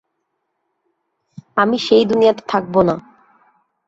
[1.57, 2.95] আমি সেই দুনিয়াতে থাকব না।